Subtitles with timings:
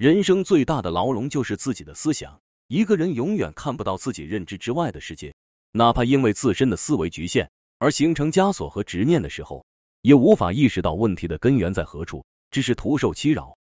[0.00, 2.40] 人生最大的牢笼就是自己的思想。
[2.68, 5.34] 一个人永远看不到自己认知之外的世界，
[5.72, 9.66] 哪怕因为自身的思维局限而形成枷锁和执念的时候，
[10.00, 13.58] 也无法意识到问题的根源在何处，只是徒受其扰。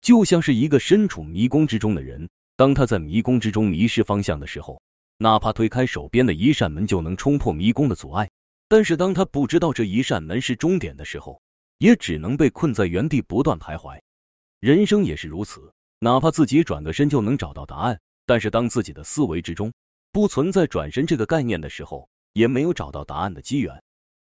[0.00, 4.82] 就像是一个身处迷宫之中的人，当他在迷宫之中迷失方向的时候，
[5.18, 8.30] 哪怕推开手边的一扇门就能冲破迷宫的阻碍，
[8.66, 11.40] 但是当他不知道这一扇门是终点的时候，
[11.78, 14.00] 也只能被困在原地不断徘徊。
[14.58, 19.72] 人生也是如此，哪怕自己转个身就能找到答案，但是当自己的思维之中
[20.12, 23.82] 不存在转身这个概念的时候，也没有找到答案的机缘。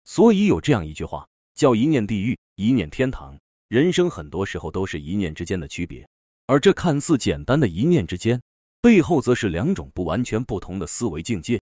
[0.04, 3.38] 所以有这样一句话，叫一念地狱，一念天堂。
[3.68, 6.08] 人生很多时候都是一念之间的区别，
[6.46, 8.42] 而这看似简单的一念之间，
[8.80, 11.60] 背后则是两种不完全不同的思维境界。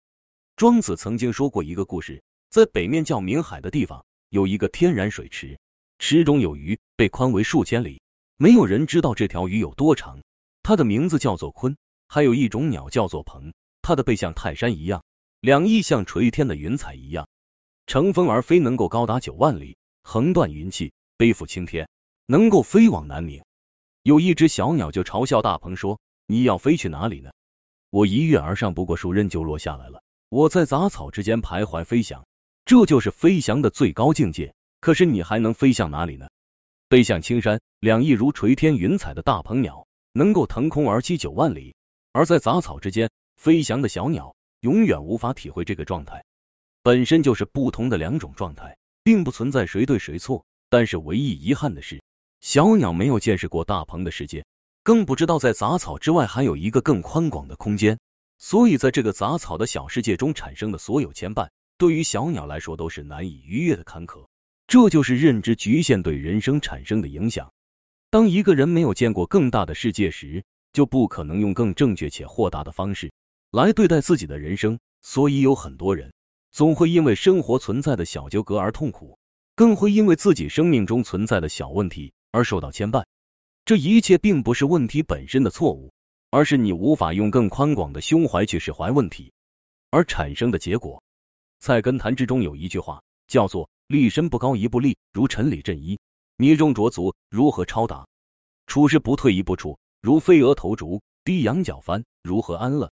[0.56, 5.58] 庄子曾经说过一个故事，在北面叫明海的地方，有一个天然水池，
[5.98, 8.00] 池中有鱼，被宽为数千里。
[8.38, 10.20] 没有人知道这条鱼有多长，
[10.62, 11.76] 它的名字叫做鲲。
[12.06, 15.02] 还有一种鸟叫做鹏，它的背像泰山一样，
[15.40, 17.28] 两翼像垂天的云彩一样，
[17.86, 21.88] 乘风而飞，能够高达九万里，横断云气，背负青天。
[22.26, 23.42] 能够飞往南冥，
[24.02, 27.30] 有一只小鸟就嘲笑大鹏说：“你要飞去哪里呢？
[27.88, 30.02] 我一跃而上，不过数刃就落下来了。
[30.28, 32.26] 我在杂草之间徘徊飞翔，
[32.64, 34.54] 这就是飞翔的最高境界。
[34.80, 36.28] 可是你还能飞向哪里呢？
[36.88, 41.74] 飞向青山，两翼如垂天云彩的大鹏鸟，能够腾空而起九万里；
[42.12, 46.24] 而在杂草之间飞翔的小鸟，永远无法体会这个状态。
[46.84, 50.44] 本身就是不同的两种状态，并不存在谁对谁错。
[50.68, 52.00] 但是唯一遗憾的是。
[52.40, 54.44] 小鸟没有见识过大鹏的世界，
[54.84, 57.98] 更不知道在杂草之外还有一个更宽广的空间，
[58.38, 61.48] 所以在这个杂草的小世界中产生的所有牵绊，
[61.78, 64.26] 对于小鸟来说都是难以逾越的坎坷。
[64.66, 67.52] 这就是认知局限对人生产生的影响。
[68.10, 73.12] 当一个人没有见过更大的世界时，就不可能用更正确且豁达的方式
[73.50, 74.78] 来对待自己的人生。
[75.02, 76.12] 所以有很多人
[76.50, 79.18] 总会因为生活存在的小纠葛而痛苦，
[79.54, 82.12] 更会因为自己生命中存在的小问题。
[82.32, 83.04] 而受到牵绊，
[83.64, 85.92] 这一切并不是问题本身的错误，
[86.28, 89.32] 而是你无法用更宽广的胸怀去释怀问题
[89.90, 91.02] 而产生的结果。
[91.60, 95.98] 菜根谭之中有一句话叫做“立身不高一步立，如尘里振衣；
[96.36, 98.06] 泥中着足，如何超达？
[98.66, 102.90] 处事不退一步处，如飞蛾投烛；低仰角翻，如何安乐？”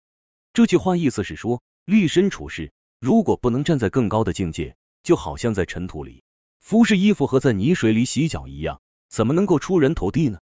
[0.52, 6.24] 这句话意思是说，立身处世如果不能站在更高的境界，就好像在尘土里
[6.60, 8.82] 服侍衣服和在泥水里洗脚一样。
[9.10, 10.40] 怎么能够出人头地呢？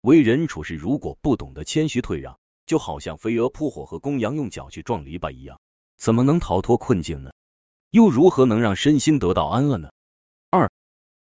[0.00, 5.60] 为人处事如果不懂得谦虚退让，就好像飞蛾扑火和公羊用脚去撞篱笆一样，
[5.98, 7.30] 怎么能逃脱困境呢？
[7.92, 9.90] 又如何能让身心得到安乐呢？
[10.48, 10.70] 二，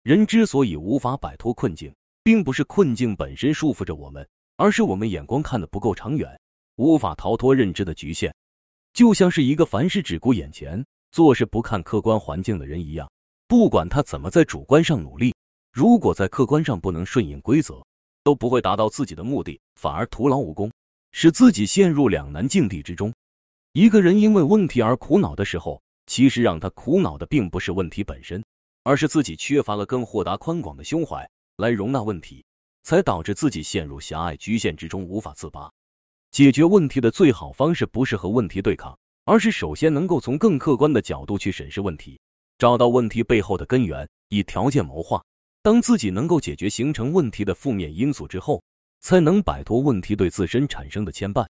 [0.04, 6.42] 人之所以无法摆脱困境，并不是困境本身束缚着我们，而是我们眼光看得不够长远，
[6.76, 8.36] 无法逃脱认知的局限。
[8.92, 13.10] 就像是一个凡事只顾眼前、做事不看客观环境的人一样，
[13.48, 15.36] 不管他怎么在主观上努力。
[15.72, 17.86] 如果在客观上不能顺应规则，
[18.24, 20.74] 都不会达到自己的目的，反而徒劳无功，
[21.14, 23.14] 使自己陷入两难境地之中。
[23.72, 28.44] 一个人因为问题而苦恼的时候，其实让他苦恼的并不是问题本身，
[28.82, 32.46] 而是自己缺乏了更豁达宽广的胸怀来容纳问题，
[32.82, 35.72] 才导致自己陷入狭隘局限之中无法自拔。
[36.32, 42.20] 解决问题的最好方式不是和问题对抗，而是首先能够从更客观的角度去审视问题，
[42.58, 45.24] 找到问题背后的根源，以条件谋划。
[45.62, 48.64] 当自己能够解决形成问题的负面因素之后，
[49.02, 51.48] 才能摆脱问题对自身产生的牵绊。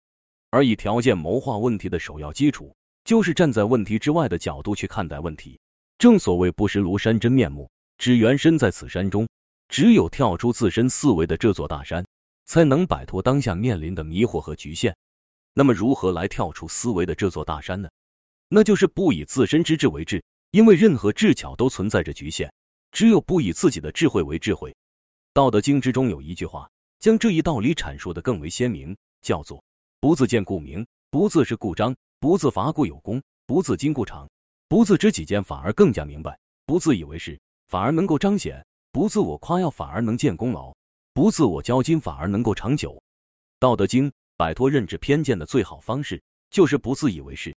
[0.51, 2.75] 而以条件谋划问题的首要基础，
[3.05, 5.61] 就是站在问题之外的角度去看待问题。
[5.99, 9.29] 正所谓不识庐山真面目，只缘身在此山中。
[9.69, 12.07] 只有跳出自身思维的这座大山，
[12.45, 14.97] 才能摆脱当下面临的迷惑和局限。
[15.55, 17.89] 那么，如何来跳出思维的这座大山呢？
[18.49, 22.53] 那就是不以自身之智为智，因为任何智巧都存在着局限。
[22.91, 24.75] 只有不以自己的智慧为智慧。
[25.33, 29.63] 道德经之中有一句话，将这一道理阐述的更为鲜明，叫做
[30.01, 34.29] 不自见故明，不自是故彰，不自伐故有功，不自矜故长，
[34.69, 40.75] 不自知己见反而更加明白，不自以为是反而能够彰显，不自我夸耀反而能见功劳，
[41.15, 43.03] 不自我骄矜反而能够长久。
[43.59, 47.57] 道德经摆脱认知偏见的最好方式，就是不自以为是。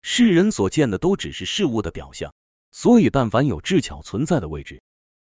[0.00, 2.32] 世人所见的都只是事物的表象。
[2.70, 4.80] 所以，但凡有智巧存在的位置，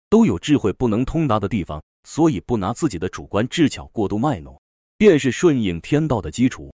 [0.08, 1.82] 都有智慧不能通达的地方。
[2.04, 4.62] 所以，不拿自己的主观智巧过度卖弄，
[4.96, 6.72] 便是顺应天道的基础。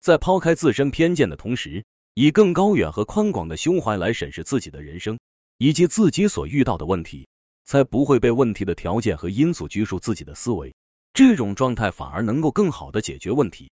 [0.00, 1.84] 在抛开自身偏见的同时，
[2.14, 5.18] 以更高远和宽广的胸怀来审视自己的人生
[5.58, 7.28] 以及自己所遇到的问题，
[7.64, 10.74] 才不会被问题的条件和因素拘束自己的思维，
[11.12, 13.70] 这种状态反而能够更好的解决问题。